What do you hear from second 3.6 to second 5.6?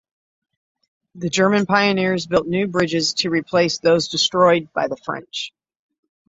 those destroyed by the French.